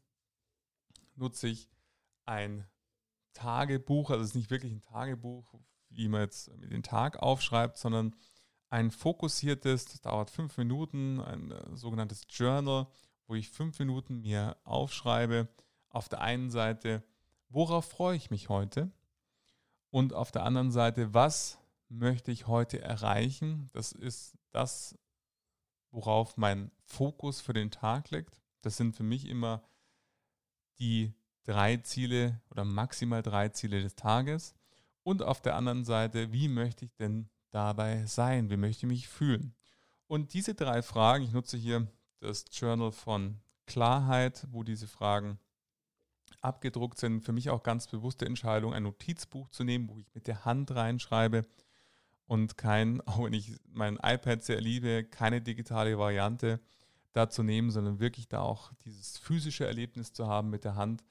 nutze 1.16 1.48
ich 1.48 1.70
ein 2.26 2.66
Tagebuch, 3.34 4.10
also 4.10 4.24
es 4.24 4.30
ist 4.30 4.36
nicht 4.36 4.50
wirklich 4.50 4.72
ein 4.72 4.82
Tagebuch, 4.82 5.54
wie 5.90 6.08
man 6.08 6.22
jetzt 6.22 6.52
den 6.56 6.84
Tag 6.84 7.18
aufschreibt, 7.18 7.78
sondern 7.78 8.16
ein 8.70 8.92
fokussiertes, 8.92 9.86
das 9.86 10.02
dauert 10.02 10.30
fünf 10.30 10.58
Minuten, 10.58 11.22
ein 11.22 11.52
äh, 11.52 11.76
sogenanntes 11.76 12.24
Journal, 12.30 12.88
wo 13.28 13.36
ich 13.36 13.50
fünf 13.50 13.80
Minuten 13.80 14.22
mir 14.22 14.58
aufschreibe, 14.64 15.48
auf 15.90 16.10
der 16.10 16.22
einen 16.22 16.50
Seite, 16.50 17.04
worauf 17.50 17.86
freue 17.86 18.18
ich 18.18 18.32
mich 18.32 18.50
heute 18.50 18.92
und 19.90 20.14
auf 20.14 20.32
der 20.32 20.44
anderen 20.44 20.72
Seite, 20.72 21.14
was 21.14 21.60
möchte 21.90 22.32
ich 22.32 22.48
heute 22.48 22.82
erreichen. 22.82 23.70
Das 23.74 23.92
ist 23.92 24.38
das, 24.52 24.98
worauf 25.92 26.38
mein 26.38 26.72
Fokus 26.84 27.42
für 27.42 27.54
den 27.54 27.72
Tag 27.72 28.12
liegt. 28.12 28.42
Das 28.62 28.78
sind 28.78 28.96
für 28.96 29.04
mich 29.04 29.28
immer 29.28 29.64
die 30.80 31.14
drei 31.44 31.78
Ziele 31.78 32.42
oder 32.50 32.66
maximal 32.66 33.22
drei 33.22 33.50
Ziele 33.50 33.82
des 33.82 33.96
Tages. 33.96 34.56
Und 35.04 35.22
auf 35.22 35.42
der 35.42 35.56
anderen 35.56 35.86
Seite, 35.86 36.34
wie 36.34 36.48
möchte 36.48 36.86
ich 36.86 36.96
denn 36.96 37.30
dabei 37.52 38.06
sein? 38.06 38.50
Wie 38.50 38.58
möchte 38.58 38.86
ich 38.86 38.90
mich 38.90 39.08
fühlen? 39.08 39.56
Und 40.08 40.34
diese 40.34 40.56
drei 40.56 40.82
Fragen, 40.82 41.24
ich 41.24 41.32
nutze 41.32 41.58
hier 41.58 41.88
das 42.20 42.46
Journal 42.52 42.92
von 42.92 43.40
Klarheit, 43.66 44.48
wo 44.52 44.64
diese 44.64 44.88
Fragen 44.88 45.40
abgedruckt 46.46 46.98
sind. 46.98 47.22
Für 47.22 47.34
mich 47.34 47.50
auch 47.50 47.64
ganz 47.64 47.88
bewusste 47.88 48.26
Entscheidung, 48.26 48.74
ein 48.74 48.84
Notizbuch 48.84 49.50
zu 49.50 49.64
nehmen, 49.64 49.90
wo 49.90 49.98
ich 50.00 50.14
mit 50.14 50.28
der 50.28 50.46
Hand 50.46 50.74
reinschreibe 50.74 51.44
und 52.28 52.58
kein, 52.58 53.02
auch 53.08 53.24
wenn 53.24 53.34
ich 53.34 53.54
mein 53.68 53.98
iPad 54.02 54.44
sehr 54.44 54.62
liebe, 54.62 55.04
keine 55.04 55.42
digitale 55.42 55.98
Variante 55.98 56.60
da 57.14 57.30
zu 57.30 57.44
nehmen, 57.44 57.72
sondern 57.72 58.00
wirklich 58.00 58.28
da 58.28 58.42
auch 58.42 58.74
dieses 58.84 59.18
physische 59.18 59.66
Erlebnis 59.66 60.12
zu 60.14 60.28
haben 60.28 60.50
mit 60.50 60.66
der 60.66 60.76
Hand, 60.76 61.04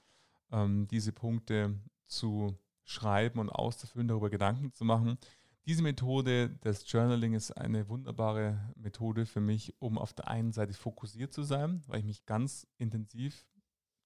ähm, 0.53 0.87
diese 0.89 1.13
Punkte 1.13 1.79
zu 2.07 2.59
schreiben 2.85 3.39
und 3.39 3.49
auszufüllen, 3.49 4.09
darüber 4.09 4.29
Gedanken 4.29 4.73
zu 4.73 4.85
machen. 4.85 5.19
Diese 5.67 5.83
Methode 5.83 6.51
des 6.51 6.91
Journaling 6.93 7.33
ist 7.33 7.53
eine 7.53 7.89
wunderbare 7.89 8.75
Methode 8.77 9.25
für 9.25 9.41
mich, 9.41 9.75
um 9.81 9.97
auf 9.97 10.13
der 10.13 10.29
einen 10.29 10.53
Seite 10.53 10.75
fokussiert 10.75 11.33
zu 11.33 11.43
sein, 11.43 11.83
weil 11.87 12.01
ich 12.01 12.05
mich 12.05 12.27
ganz 12.27 12.67
intensiv 12.77 13.47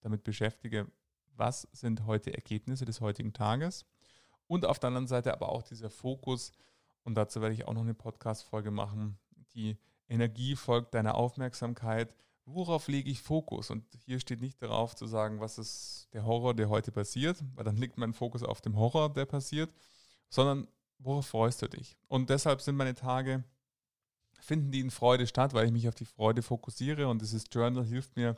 damit 0.01 0.23
beschäftige, 0.23 0.87
was 1.39 1.69
sind 1.73 2.05
heute 2.07 2.35
Ergebnisse 2.35 2.85
des 2.85 3.01
heutigen 3.01 3.33
Tages 3.33 3.87
und 4.47 4.67
auf 4.67 4.79
der 4.79 4.89
anderen 4.89 5.07
Seite 5.07 5.33
aber 5.33 5.51
auch 5.51 5.63
dieser 5.63 5.91
Fokus, 5.91 6.53
und 7.05 7.15
dazu 7.15 7.41
werde 7.41 7.55
ich 7.55 7.67
auch 7.67 7.75
noch 7.75 7.83
eine 7.83 7.95
Podcast-Folge 7.95 8.71
machen, 8.71 9.19
die 9.55 9.79
Energie 10.09 10.57
folgt 10.57 10.95
deiner 10.95 11.15
Aufmerksamkeit. 11.15 12.15
Worauf 12.45 12.89
lege 12.89 13.11
ich 13.11 13.21
Fokus? 13.21 13.71
Und 13.71 13.85
hier 14.05 14.21
steht 14.21 14.41
nicht 14.41 14.61
darauf 14.63 14.97
zu 14.97 15.07
sagen, 15.07 15.41
was 15.41 15.59
ist 15.59 16.09
der 16.13 16.25
Horror, 16.25 16.55
der 16.55 16.71
heute 16.71 16.93
passiert, 16.93 17.43
weil 17.55 17.65
dann 17.65 17.77
liegt 17.77 17.99
mein 17.99 18.15
Fokus 18.15 18.43
auf 18.43 18.61
dem 18.61 18.77
Horror, 18.77 19.13
der 19.13 19.27
passiert, 19.27 19.71
sondern 20.31 20.67
worauf 20.99 21.27
freust 21.27 21.63
du 21.63 21.69
dich? 21.69 21.97
Und 22.09 22.31
deshalb 22.31 22.63
sind 22.63 22.77
meine 22.77 22.95
Tage, 22.95 23.45
finden 24.41 24.71
die 24.71 24.81
in 24.81 24.91
Freude 24.91 25.27
statt, 25.27 25.53
weil 25.53 25.67
ich 25.67 25.73
mich 25.73 25.89
auf 25.89 25.95
die 25.95 26.07
Freude 26.07 26.43
fokussiere 26.43 27.09
und 27.09 27.21
dieses 27.21 27.45
Journal 27.51 27.85
hilft 27.85 28.17
mir, 28.17 28.37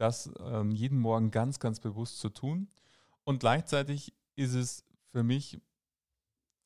das 0.00 0.30
ähm, 0.40 0.70
jeden 0.70 0.98
Morgen 0.98 1.30
ganz, 1.30 1.58
ganz 1.58 1.78
bewusst 1.78 2.18
zu 2.20 2.30
tun. 2.30 2.68
Und 3.24 3.40
gleichzeitig 3.40 4.14
ist 4.34 4.54
es 4.54 4.84
für 5.12 5.22
mich 5.22 5.60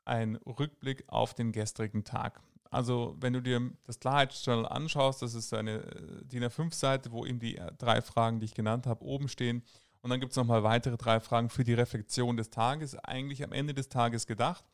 ein 0.05 0.37
Rückblick 0.37 1.05
auf 1.09 1.35
den 1.35 1.51
gestrigen 1.51 2.05
Tag. 2.05 2.41
Also 2.71 3.17
wenn 3.21 3.33
du 3.33 3.41
dir 3.41 3.73
das 3.85 3.99
Klarheitsjournal 3.99 4.67
anschaust, 4.67 5.23
das 5.23 5.35
ist 5.35 5.53
eine 5.53 5.83
äh, 5.83 6.25
DIN 6.25 6.45
A5-Seite, 6.45 7.11
wo 7.11 7.27
eben 7.27 7.41
die 7.41 7.57
äh, 7.57 7.73
drei 7.79 8.03
Fragen, 8.03 8.41
die 8.41 8.47
ich 8.47 8.55
genannt 8.55 8.87
habe, 8.87 9.05
oben 9.05 9.29
stehen. 9.29 9.63
Und 10.01 10.11
dann 10.11 10.21
gibt 10.21 10.33
es 10.33 10.37
nochmal 10.37 10.63
weitere 10.63 10.97
drei 10.97 11.19
Fragen 11.19 11.49
für 11.49 11.65
die 11.65 11.75
Reflexion 11.75 12.37
des 12.37 12.51
Tages, 12.51 12.97
eigentlich 12.97 13.43
am 13.43 13.53
Ende 13.53 13.75
des 13.75 13.89
Tages 13.89 14.27
gedacht. 14.27 14.65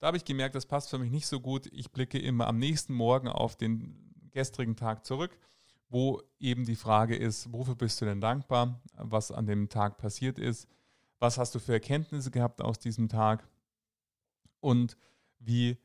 Da 0.00 0.08
habe 0.08 0.16
ich 0.16 0.24
gemerkt, 0.24 0.54
das 0.54 0.66
passt 0.66 0.90
für 0.90 0.98
mich 0.98 1.12
nicht 1.12 1.26
so 1.26 1.40
gut. 1.40 1.66
Ich 1.72 1.92
blicke 1.92 2.18
immer 2.18 2.46
am 2.46 2.58
nächsten 2.58 2.92
Morgen 2.92 3.28
auf 3.28 3.56
den 3.56 4.12
gestrigen 4.32 4.76
Tag 4.76 5.06
zurück, 5.06 5.38
wo 5.92 6.22
eben 6.38 6.64
die 6.64 6.74
Frage 6.74 7.14
ist, 7.14 7.52
wofür 7.52 7.74
bist 7.76 8.00
du 8.00 8.06
denn 8.06 8.20
dankbar, 8.20 8.80
was 8.94 9.30
an 9.30 9.46
dem 9.46 9.68
Tag 9.68 9.98
passiert 9.98 10.38
ist, 10.38 10.66
was 11.18 11.36
hast 11.36 11.54
du 11.54 11.58
für 11.58 11.74
Erkenntnisse 11.74 12.30
gehabt 12.30 12.62
aus 12.62 12.78
diesem 12.78 13.10
Tag 13.10 13.46
und 14.60 14.96
wie 15.38 15.76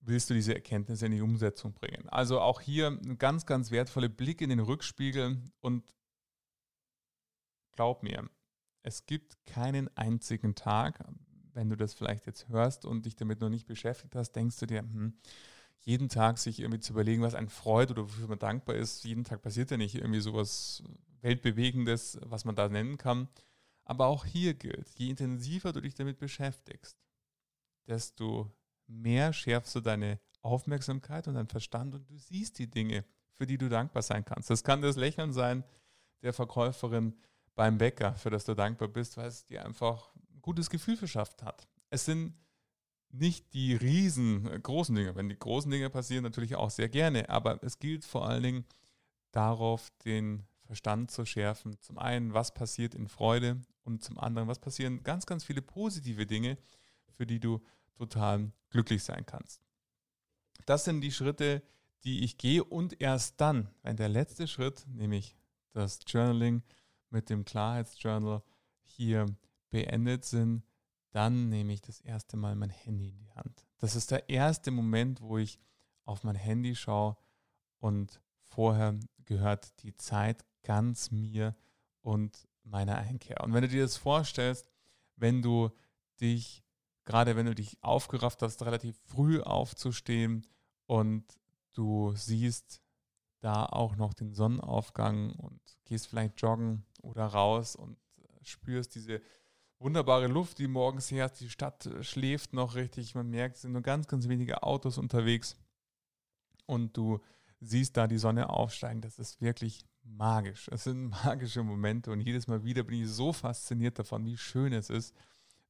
willst 0.00 0.30
du 0.30 0.34
diese 0.34 0.54
Erkenntnisse 0.54 1.04
in 1.04 1.12
die 1.12 1.20
Umsetzung 1.20 1.74
bringen. 1.74 2.08
Also 2.08 2.40
auch 2.40 2.62
hier 2.62 2.86
ein 2.86 3.18
ganz, 3.18 3.44
ganz 3.44 3.70
wertvoller 3.70 4.08
Blick 4.08 4.40
in 4.40 4.48
den 4.48 4.60
Rückspiegel 4.60 5.36
und 5.60 5.84
glaub 7.72 8.02
mir, 8.02 8.30
es 8.82 9.04
gibt 9.04 9.44
keinen 9.44 9.94
einzigen 9.94 10.54
Tag, 10.54 11.04
wenn 11.52 11.68
du 11.68 11.76
das 11.76 11.92
vielleicht 11.92 12.24
jetzt 12.24 12.48
hörst 12.48 12.86
und 12.86 13.04
dich 13.04 13.14
damit 13.14 13.42
noch 13.42 13.50
nicht 13.50 13.66
beschäftigt 13.66 14.14
hast, 14.14 14.32
denkst 14.32 14.58
du 14.58 14.66
dir, 14.66 14.80
hm, 14.80 15.18
jeden 15.80 16.08
Tag 16.08 16.38
sich 16.38 16.60
irgendwie 16.60 16.80
zu 16.80 16.92
überlegen, 16.92 17.22
was 17.22 17.34
ein 17.34 17.48
Freud 17.48 17.90
oder 17.90 18.04
wofür 18.04 18.28
man 18.28 18.38
dankbar 18.38 18.76
ist. 18.76 19.04
Jeden 19.04 19.24
Tag 19.24 19.42
passiert 19.42 19.70
ja 19.70 19.76
nicht 19.76 19.94
irgendwie 19.94 20.20
sowas 20.20 20.82
Weltbewegendes, 21.22 22.18
was 22.22 22.44
man 22.44 22.54
da 22.54 22.68
nennen 22.68 22.98
kann. 22.98 23.28
Aber 23.84 24.06
auch 24.06 24.24
hier 24.24 24.54
gilt, 24.54 24.88
je 24.90 25.10
intensiver 25.10 25.72
du 25.72 25.80
dich 25.80 25.94
damit 25.94 26.18
beschäftigst, 26.18 26.96
desto 27.86 28.52
mehr 28.86 29.32
schärfst 29.32 29.74
du 29.74 29.80
deine 29.80 30.20
Aufmerksamkeit 30.42 31.28
und 31.28 31.34
deinen 31.34 31.48
Verstand 31.48 31.94
und 31.94 32.08
du 32.08 32.16
siehst 32.16 32.58
die 32.58 32.70
Dinge, 32.70 33.04
für 33.34 33.46
die 33.46 33.58
du 33.58 33.68
dankbar 33.68 34.02
sein 34.02 34.24
kannst. 34.24 34.50
Das 34.50 34.62
kann 34.62 34.82
das 34.82 34.96
Lächeln 34.96 35.32
sein 35.32 35.64
der 36.22 36.32
Verkäuferin 36.32 37.14
beim 37.54 37.78
Bäcker, 37.78 38.14
für 38.14 38.30
das 38.30 38.44
du 38.44 38.54
dankbar 38.54 38.88
bist, 38.88 39.16
weil 39.16 39.26
es 39.26 39.46
dir 39.46 39.64
einfach 39.64 40.14
ein 40.14 40.42
gutes 40.42 40.70
Gefühl 40.70 40.96
verschafft 40.96 41.42
hat. 41.42 41.66
Es 41.88 42.04
sind 42.04 42.34
nicht 43.12 43.52
die 43.54 43.74
riesengroßen 43.74 44.94
Dinge. 44.94 45.14
Wenn 45.16 45.28
die 45.28 45.38
großen 45.38 45.70
Dinge 45.70 45.90
passieren, 45.90 46.22
natürlich 46.22 46.54
auch 46.54 46.70
sehr 46.70 46.88
gerne, 46.88 47.28
aber 47.28 47.62
es 47.62 47.78
gilt 47.78 48.04
vor 48.04 48.28
allen 48.28 48.42
Dingen 48.42 48.64
darauf, 49.32 49.90
den 50.04 50.44
Verstand 50.66 51.10
zu 51.10 51.24
schärfen. 51.24 51.76
Zum 51.80 51.98
einen, 51.98 52.32
was 52.32 52.54
passiert 52.54 52.94
in 52.94 53.08
Freude 53.08 53.60
und 53.82 54.04
zum 54.04 54.18
anderen, 54.18 54.48
was 54.48 54.60
passieren 54.60 55.02
ganz, 55.02 55.26
ganz 55.26 55.44
viele 55.44 55.62
positive 55.62 56.26
Dinge, 56.26 56.58
für 57.16 57.26
die 57.26 57.40
du 57.40 57.60
total 57.96 58.52
glücklich 58.70 59.02
sein 59.02 59.26
kannst. 59.26 59.60
Das 60.66 60.84
sind 60.84 61.00
die 61.00 61.12
Schritte, 61.12 61.62
die 62.04 62.24
ich 62.24 62.38
gehe 62.38 62.62
und 62.62 63.00
erst 63.00 63.40
dann, 63.40 63.68
wenn 63.82 63.96
der 63.96 64.08
letzte 64.08 64.46
Schritt, 64.46 64.86
nämlich 64.88 65.36
das 65.72 66.00
Journaling 66.06 66.62
mit 67.10 67.28
dem 67.30 67.44
Klarheitsjournal 67.44 68.42
hier 68.84 69.26
beendet 69.70 70.24
sind, 70.24 70.62
dann 71.10 71.48
nehme 71.48 71.72
ich 71.72 71.80
das 71.80 72.00
erste 72.00 72.36
Mal 72.36 72.54
mein 72.54 72.70
Handy 72.70 73.08
in 73.08 73.18
die 73.18 73.32
Hand. 73.32 73.66
Das 73.78 73.96
ist 73.96 74.10
der 74.10 74.28
erste 74.28 74.70
Moment, 74.70 75.20
wo 75.20 75.38
ich 75.38 75.58
auf 76.04 76.24
mein 76.24 76.36
Handy 76.36 76.74
schaue 76.74 77.16
und 77.78 78.20
vorher 78.42 78.98
gehört 79.24 79.82
die 79.82 79.96
Zeit 79.96 80.44
ganz 80.62 81.10
mir 81.10 81.56
und 82.00 82.48
meiner 82.64 82.96
Einkehr. 82.96 83.42
Und 83.42 83.52
wenn 83.52 83.62
du 83.62 83.68
dir 83.68 83.82
das 83.82 83.96
vorstellst, 83.96 84.70
wenn 85.16 85.42
du 85.42 85.70
dich, 86.20 86.62
gerade 87.04 87.36
wenn 87.36 87.46
du 87.46 87.54
dich 87.54 87.82
aufgerafft 87.82 88.42
hast, 88.42 88.62
relativ 88.62 88.98
früh 89.04 89.40
aufzustehen 89.40 90.46
und 90.86 91.24
du 91.72 92.12
siehst 92.14 92.82
da 93.40 93.64
auch 93.64 93.96
noch 93.96 94.12
den 94.12 94.34
Sonnenaufgang 94.34 95.34
und 95.36 95.60
gehst 95.84 96.08
vielleicht 96.08 96.40
joggen 96.40 96.84
oder 97.02 97.26
raus 97.26 97.74
und 97.74 97.98
spürst 98.42 98.94
diese 98.94 99.20
wunderbare 99.80 100.28
Luft, 100.28 100.58
die 100.58 100.68
morgens 100.68 101.10
herrscht. 101.10 101.40
Die 101.40 101.50
Stadt 101.50 101.90
schläft 102.02 102.52
noch 102.52 102.76
richtig. 102.76 103.14
Man 103.14 103.30
merkt, 103.30 103.56
es 103.56 103.62
sind 103.62 103.72
nur 103.72 103.82
ganz, 103.82 104.06
ganz 104.06 104.28
wenige 104.28 104.62
Autos 104.62 104.98
unterwegs. 104.98 105.56
Und 106.66 106.96
du 106.96 107.20
siehst 107.60 107.96
da 107.96 108.06
die 108.06 108.18
Sonne 108.18 108.50
aufsteigen. 108.50 109.00
Das 109.00 109.18
ist 109.18 109.40
wirklich 109.40 109.84
magisch. 110.04 110.68
Es 110.70 110.84
sind 110.84 111.08
magische 111.24 111.62
Momente. 111.64 112.12
Und 112.12 112.20
jedes 112.20 112.46
Mal 112.46 112.64
wieder 112.64 112.84
bin 112.84 113.02
ich 113.02 113.08
so 113.08 113.32
fasziniert 113.32 113.98
davon, 113.98 114.24
wie 114.26 114.36
schön 114.36 114.72
es 114.72 114.90
ist, 114.90 115.14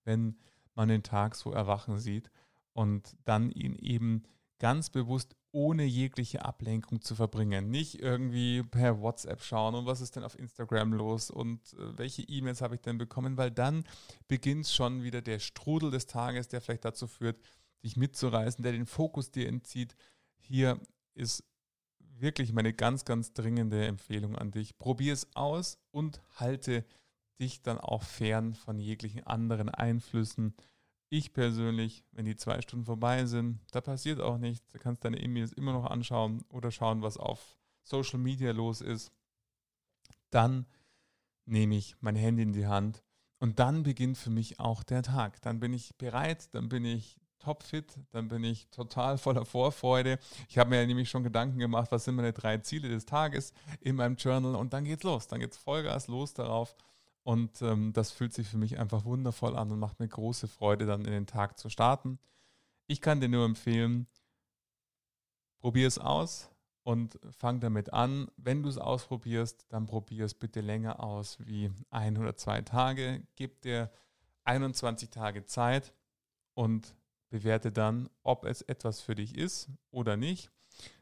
wenn 0.04 0.36
man 0.74 0.88
den 0.88 1.02
Tag 1.02 1.36
so 1.36 1.52
erwachen 1.52 1.98
sieht 1.98 2.30
und 2.72 3.16
dann 3.24 3.50
ihn 3.50 3.76
eben 3.76 4.24
ganz 4.58 4.90
bewusst 4.90 5.36
ohne 5.52 5.84
jegliche 5.84 6.44
Ablenkung 6.44 7.00
zu 7.00 7.14
verbringen. 7.14 7.70
Nicht 7.70 8.00
irgendwie 8.00 8.62
per 8.62 9.00
WhatsApp 9.00 9.42
schauen 9.42 9.74
und 9.74 9.86
was 9.86 10.00
ist 10.00 10.16
denn 10.16 10.24
auf 10.24 10.38
Instagram 10.38 10.92
los 10.92 11.30
und 11.30 11.74
äh, 11.74 11.98
welche 11.98 12.22
E-Mails 12.22 12.62
habe 12.62 12.76
ich 12.76 12.80
denn 12.80 12.98
bekommen, 12.98 13.36
weil 13.36 13.50
dann 13.50 13.84
beginnt 14.28 14.68
schon 14.68 15.02
wieder 15.02 15.22
der 15.22 15.38
Strudel 15.38 15.90
des 15.90 16.06
Tages, 16.06 16.48
der 16.48 16.60
vielleicht 16.60 16.84
dazu 16.84 17.06
führt, 17.06 17.40
dich 17.82 17.96
mitzureißen, 17.96 18.62
der 18.62 18.72
den 18.72 18.86
Fokus 18.86 19.30
dir 19.30 19.48
entzieht. 19.48 19.96
Hier 20.38 20.78
ist 21.14 21.44
wirklich 21.98 22.52
meine 22.52 22.72
ganz, 22.72 23.04
ganz 23.04 23.32
dringende 23.32 23.86
Empfehlung 23.86 24.36
an 24.36 24.50
dich. 24.50 24.78
Probier 24.78 25.12
es 25.12 25.34
aus 25.34 25.78
und 25.90 26.20
halte 26.36 26.84
dich 27.40 27.62
dann 27.62 27.78
auch 27.78 28.02
fern 28.02 28.54
von 28.54 28.78
jeglichen 28.78 29.26
anderen 29.26 29.70
Einflüssen 29.70 30.54
ich 31.10 31.32
persönlich, 31.32 32.04
wenn 32.12 32.24
die 32.24 32.36
zwei 32.36 32.60
Stunden 32.62 32.86
vorbei 32.86 33.26
sind, 33.26 33.60
da 33.72 33.80
passiert 33.80 34.20
auch 34.20 34.38
nichts. 34.38 34.70
Du 34.70 34.78
kannst 34.78 35.04
deine 35.04 35.20
E-Mails 35.20 35.52
immer 35.52 35.72
noch 35.72 35.84
anschauen 35.84 36.44
oder 36.48 36.70
schauen, 36.70 37.02
was 37.02 37.16
auf 37.16 37.58
Social 37.82 38.20
Media 38.20 38.52
los 38.52 38.80
ist. 38.80 39.12
Dann 40.30 40.66
nehme 41.44 41.74
ich 41.74 41.96
mein 42.00 42.14
Handy 42.14 42.42
in 42.42 42.52
die 42.52 42.68
Hand 42.68 43.02
und 43.40 43.58
dann 43.58 43.82
beginnt 43.82 44.18
für 44.18 44.30
mich 44.30 44.60
auch 44.60 44.84
der 44.84 45.02
Tag. 45.02 45.42
Dann 45.42 45.58
bin 45.58 45.74
ich 45.74 45.96
bereit, 45.96 46.54
dann 46.54 46.68
bin 46.68 46.84
ich 46.84 47.20
topfit, 47.40 47.98
dann 48.12 48.28
bin 48.28 48.44
ich 48.44 48.68
total 48.68 49.18
voller 49.18 49.44
Vorfreude. 49.44 50.18
Ich 50.48 50.58
habe 50.58 50.70
mir 50.70 50.86
nämlich 50.86 51.10
schon 51.10 51.24
Gedanken 51.24 51.58
gemacht, 51.58 51.90
was 51.90 52.04
sind 52.04 52.14
meine 52.14 52.32
drei 52.32 52.58
Ziele 52.58 52.88
des 52.88 53.06
Tages 53.06 53.52
in 53.80 53.96
meinem 53.96 54.14
Journal 54.16 54.54
und 54.54 54.72
dann 54.72 54.84
geht's 54.84 55.02
los. 55.02 55.26
Dann 55.26 55.40
geht's 55.40 55.56
Vollgas 55.56 56.06
los 56.06 56.34
darauf 56.34 56.76
und 57.22 57.62
ähm, 57.62 57.92
das 57.92 58.10
fühlt 58.10 58.32
sich 58.32 58.48
für 58.48 58.56
mich 58.56 58.78
einfach 58.78 59.04
wundervoll 59.04 59.56
an 59.56 59.70
und 59.70 59.78
macht 59.78 60.00
mir 60.00 60.08
große 60.08 60.48
Freude, 60.48 60.86
dann 60.86 61.04
in 61.04 61.12
den 61.12 61.26
Tag 61.26 61.58
zu 61.58 61.68
starten. 61.68 62.18
Ich 62.86 63.00
kann 63.00 63.20
dir 63.20 63.28
nur 63.28 63.44
empfehlen, 63.44 64.06
probier 65.58 65.86
es 65.86 65.98
aus 65.98 66.50
und 66.82 67.18
fang 67.38 67.60
damit 67.60 67.92
an. 67.92 68.30
Wenn 68.36 68.62
du 68.62 68.68
es 68.68 68.78
ausprobierst, 68.78 69.66
dann 69.68 69.86
probier 69.86 70.24
es 70.24 70.34
bitte 70.34 70.60
länger 70.60 71.02
aus 71.02 71.38
wie 71.40 71.70
ein 71.90 72.16
oder 72.16 72.36
zwei 72.36 72.62
Tage. 72.62 73.22
Gib 73.36 73.60
dir 73.60 73.90
21 74.44 75.10
Tage 75.10 75.44
Zeit 75.44 75.92
und 76.54 76.96
bewerte 77.28 77.70
dann, 77.70 78.08
ob 78.22 78.44
es 78.44 78.62
etwas 78.62 79.00
für 79.00 79.14
dich 79.14 79.36
ist 79.36 79.70
oder 79.90 80.16
nicht. 80.16 80.50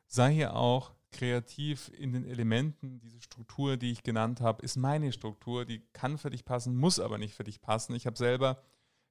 Sei 0.06 0.32
hier 0.34 0.56
auch 0.56 0.92
kreativ 1.10 1.90
in 1.96 2.12
den 2.12 2.24
Elementen. 2.24 3.00
Diese 3.00 3.20
Struktur, 3.20 3.76
die 3.76 3.92
ich 3.92 4.02
genannt 4.02 4.40
habe, 4.40 4.62
ist 4.62 4.76
meine 4.76 5.12
Struktur. 5.12 5.64
Die 5.64 5.80
kann 5.92 6.18
für 6.18 6.30
dich 6.30 6.44
passen, 6.44 6.76
muss 6.76 7.00
aber 7.00 7.18
nicht 7.18 7.34
für 7.34 7.44
dich 7.44 7.60
passen. 7.60 7.94
Ich 7.94 8.06
habe 8.06 8.16
selber 8.16 8.62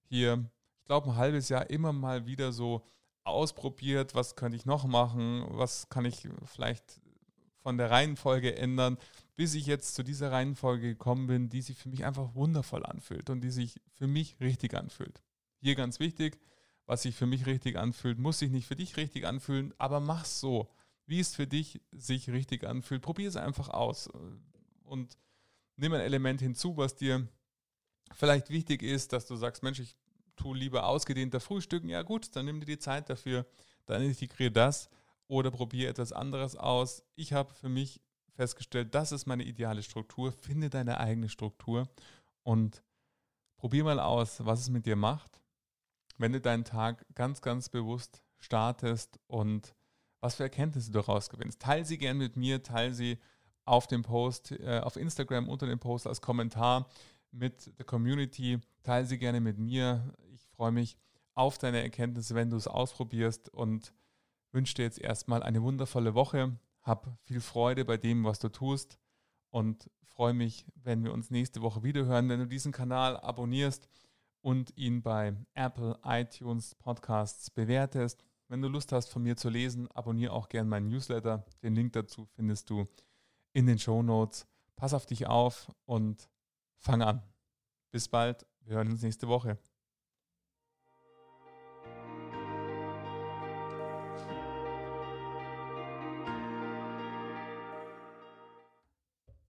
hier, 0.04 0.50
ich 0.80 0.86
glaube, 0.86 1.10
ein 1.10 1.16
halbes 1.16 1.50
Jahr 1.50 1.70
immer 1.70 1.94
mal 1.94 2.26
wieder 2.26 2.52
so 2.52 2.86
ausprobiert, 3.24 4.16
was 4.16 4.36
könnte 4.36 4.56
ich 4.56 4.66
noch 4.66 4.86
machen, 4.86 5.46
was 5.50 5.90
kann 5.90 6.06
ich 6.06 6.28
vielleicht 6.46 7.02
von 7.62 7.78
der 7.78 7.92
Reihenfolge 7.92 8.56
ändern, 8.56 8.98
bis 9.36 9.54
ich 9.54 9.66
jetzt 9.66 9.96
zu 9.96 10.04
dieser 10.04 10.32
Reihenfolge 10.32 10.88
gekommen 10.88 11.28
bin, 11.28 11.50
die 11.50 11.62
sich 11.62 11.78
für 11.78 11.90
mich 11.90 12.06
einfach 12.06 12.34
wundervoll 12.36 12.86
anfühlt 12.86 13.30
und 13.30 13.42
die 13.42 13.52
sich 13.52 13.76
für 13.92 14.08
mich 14.08 14.40
richtig 14.40 14.74
anfühlt. 14.74 15.22
Hier 15.60 15.76
ganz 15.76 16.00
wichtig, 16.00 16.40
was 16.86 17.02
sich 17.02 17.16
für 17.16 17.26
mich 17.26 17.46
richtig 17.46 17.78
anfühlt, 17.78 18.18
muss 18.18 18.40
sich 18.40 18.52
nicht 18.52 18.68
für 18.68 18.78
dich 18.78 18.96
richtig 18.96 19.26
anfühlen, 19.26 19.74
aber 19.78 20.00
mach's 20.00 20.40
so 20.40 20.70
wie 21.08 21.20
es 21.20 21.34
für 21.34 21.48
dich 21.48 21.82
sich 21.92 22.30
richtig 22.30 22.66
anfühlt. 22.66 23.02
Probier 23.02 23.30
es 23.30 23.38
einfach 23.38 23.70
aus. 23.70 24.10
Und 24.84 25.18
nimm 25.78 25.94
ein 25.94 26.02
Element 26.02 26.42
hinzu, 26.42 26.78
was 26.78 26.96
dir 26.96 27.28
vielleicht 28.14 28.50
wichtig 28.50 28.84
ist, 28.84 29.14
dass 29.14 29.26
du 29.26 29.36
sagst, 29.36 29.64
Mensch, 29.64 29.80
ich 29.80 29.98
tue 30.36 30.56
lieber 30.56 30.86
ausgedehnter 30.86 31.40
Frühstücken. 31.40 31.90
Ja 31.90 32.04
gut, 32.04 32.36
dann 32.36 32.46
nimm 32.46 32.60
dir 32.60 32.66
die 32.66 32.80
Zeit 32.80 33.10
dafür, 33.10 33.46
dann 33.86 34.02
integriere 34.04 34.52
das 34.52 34.90
oder 35.28 35.50
probiere 35.50 35.90
etwas 35.90 36.12
anderes 36.14 36.56
aus. 36.56 37.04
Ich 37.16 37.34
habe 37.34 37.54
für 37.54 37.70
mich 37.70 38.02
festgestellt, 38.36 38.94
das 38.94 39.12
ist 39.12 39.26
meine 39.26 39.44
ideale 39.44 39.84
Struktur. 39.84 40.32
Finde 40.32 40.70
deine 40.70 41.00
eigene 41.00 41.30
Struktur 41.30 41.90
und 42.44 42.84
probier 43.56 43.84
mal 43.84 44.00
aus, 44.00 44.46
was 44.46 44.60
es 44.60 44.70
mit 44.70 44.86
dir 44.86 44.96
macht, 44.96 45.42
wenn 46.18 46.34
du 46.34 46.42
deinen 46.42 46.66
Tag 46.66 47.06
ganz, 47.16 47.42
ganz 47.42 47.70
bewusst 47.70 48.24
startest 48.38 49.20
und 49.28 49.74
was 50.20 50.36
für 50.36 50.44
Erkenntnisse 50.44 50.92
du 50.92 51.00
daraus 51.00 51.30
gewinnst. 51.30 51.62
Teil 51.62 51.86
sie 51.86 51.98
gern 51.98 52.18
mit 52.18 52.38
mir, 52.38 52.64
teil 52.64 52.94
sie 52.94 53.18
auf 53.66 53.88
dem 53.88 54.02
Post, 54.02 54.52
äh, 54.52 54.80
auf 54.84 54.96
Instagram 54.96 55.50
unter 55.50 55.68
dem 55.68 55.80
Post 55.80 56.08
als 56.08 56.22
Kommentar 56.22 56.90
mit 57.32 57.78
der 57.78 57.86
Community. 57.86 58.60
Teile 58.84 59.06
sie 59.06 59.18
gerne 59.18 59.42
mit 59.42 59.58
mir. 59.58 60.14
Ich 60.34 60.48
freue 60.48 60.72
mich 60.72 60.98
auf 61.36 61.58
deine 61.58 61.84
Erkenntnisse, 61.84 62.34
wenn 62.34 62.50
du 62.50 62.58
es 62.58 62.68
ausprobierst 62.68 63.50
und 63.50 63.94
wünsche 64.52 64.76
dir 64.76 64.84
jetzt 64.84 65.00
erstmal 65.00 65.44
eine 65.44 65.62
wundervolle 65.62 66.16
Woche. 66.16 66.58
Hab 66.82 67.18
viel 67.24 67.42
Freude 67.42 67.86
bei 67.86 67.98
dem, 67.98 68.24
was 68.24 68.40
du 68.40 68.50
tust 68.50 68.98
und 69.50 69.90
freue 70.04 70.34
mich, 70.34 70.66
wenn 70.76 71.04
wir 71.04 71.14
uns 71.14 71.30
nächste 71.30 71.62
Woche 71.62 71.84
wieder 71.84 72.06
hören. 72.06 72.30
Wenn 72.30 72.40
du 72.40 72.48
diesen 72.48 72.72
Kanal 72.72 73.18
abonnierst 73.18 73.88
und 74.42 74.76
ihn 74.78 75.04
bei 75.04 75.36
Apple, 75.54 76.00
iTunes, 76.04 76.74
Podcasts 76.76 77.52
bewertest. 77.52 78.24
Wenn 78.50 78.62
du 78.62 78.70
Lust 78.70 78.92
hast, 78.94 79.10
von 79.10 79.24
mir 79.24 79.36
zu 79.36 79.50
lesen, 79.50 79.90
abonniere 79.92 80.32
auch 80.32 80.48
gerne 80.48 80.70
meinen 80.70 80.88
Newsletter. 80.88 81.46
Den 81.64 81.76
Link 81.76 81.94
dazu 81.94 82.26
findest 82.36 82.70
du 82.70 82.88
in 83.54 83.68
den 83.68 83.78
Show 83.78 84.02
Notes. 84.02 84.48
Pass 84.76 84.94
auf 84.94 85.06
dich 85.06 85.28
auf 85.28 85.70
und 85.86 86.30
fang 86.78 87.02
an. 87.02 87.22
Bis 87.92 88.08
bald. 88.08 88.46
Wir 88.62 88.76
hören 88.76 88.92
uns 88.92 89.02
nächste 89.02 89.28
Woche. 89.28 89.58